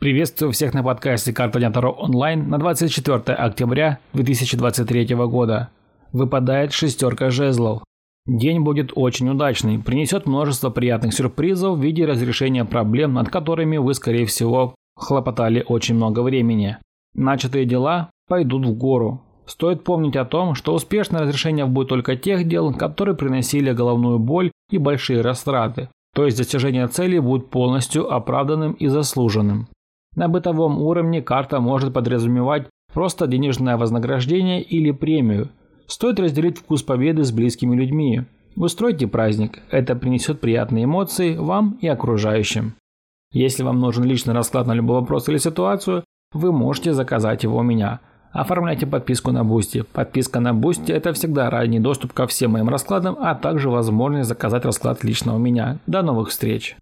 Приветствую 0.00 0.52
всех 0.52 0.74
на 0.74 0.84
подкасте 0.84 1.32
«Карта 1.32 1.58
Дня 1.58 1.72
Таро 1.72 1.90
онлайн» 1.90 2.48
на 2.48 2.58
24 2.58 3.34
октября 3.34 3.98
2023 4.12 5.16
года. 5.26 5.70
Выпадает 6.12 6.72
шестерка 6.72 7.30
жезлов. 7.30 7.82
День 8.24 8.60
будет 8.60 8.92
очень 8.94 9.28
удачный, 9.28 9.80
принесет 9.80 10.24
множество 10.26 10.70
приятных 10.70 11.14
сюрпризов 11.14 11.76
в 11.76 11.82
виде 11.82 12.06
разрешения 12.06 12.64
проблем, 12.64 13.14
над 13.14 13.28
которыми 13.28 13.76
вы, 13.78 13.92
скорее 13.94 14.24
всего, 14.26 14.76
хлопотали 14.94 15.64
очень 15.66 15.96
много 15.96 16.20
времени. 16.20 16.78
Начатые 17.14 17.64
дела 17.64 18.10
пойдут 18.28 18.66
в 18.66 18.74
гору. 18.74 19.22
Стоит 19.46 19.82
помнить 19.82 20.14
о 20.14 20.24
том, 20.24 20.54
что 20.54 20.74
успешное 20.74 21.22
разрешение 21.22 21.66
будет 21.66 21.88
только 21.88 22.14
тех 22.14 22.46
дел, 22.46 22.72
которые 22.72 23.16
приносили 23.16 23.72
головную 23.72 24.20
боль 24.20 24.52
и 24.70 24.78
большие 24.78 25.22
растраты, 25.22 25.88
то 26.14 26.24
есть 26.24 26.38
достижение 26.38 26.86
цели 26.86 27.18
будет 27.18 27.50
полностью 27.50 28.14
оправданным 28.14 28.74
и 28.74 28.86
заслуженным. 28.86 29.66
На 30.16 30.28
бытовом 30.28 30.80
уровне 30.80 31.22
карта 31.22 31.60
может 31.60 31.92
подразумевать 31.92 32.66
просто 32.92 33.26
денежное 33.26 33.76
вознаграждение 33.76 34.62
или 34.62 34.90
премию. 34.90 35.50
Стоит 35.86 36.18
разделить 36.20 36.58
вкус 36.58 36.82
победы 36.82 37.24
с 37.24 37.32
близкими 37.32 37.76
людьми. 37.76 38.24
Устройте 38.56 39.06
праздник, 39.06 39.60
это 39.70 39.94
принесет 39.94 40.40
приятные 40.40 40.84
эмоции 40.84 41.36
вам 41.36 41.78
и 41.80 41.86
окружающим. 41.86 42.74
Если 43.32 43.62
вам 43.62 43.78
нужен 43.78 44.04
личный 44.04 44.34
расклад 44.34 44.66
на 44.66 44.72
любой 44.72 45.00
вопрос 45.00 45.28
или 45.28 45.38
ситуацию, 45.38 46.02
вы 46.32 46.50
можете 46.50 46.92
заказать 46.92 47.44
его 47.44 47.58
у 47.58 47.62
меня. 47.62 48.00
Оформляйте 48.32 48.86
подписку 48.86 49.32
на 49.32 49.44
Бусти. 49.44 49.84
Подписка 49.92 50.40
на 50.40 50.52
Бусти– 50.52 50.92
это 50.92 51.12
всегда 51.12 51.50
ранний 51.50 51.80
доступ 51.80 52.12
ко 52.12 52.26
всем 52.26 52.52
моим 52.52 52.68
раскладам, 52.68 53.16
а 53.20 53.34
также 53.34 53.70
возможность 53.70 54.28
заказать 54.28 54.64
расклад 54.64 55.04
лично 55.04 55.34
у 55.34 55.38
меня. 55.38 55.78
До 55.86 56.02
новых 56.02 56.28
встреч! 56.28 56.76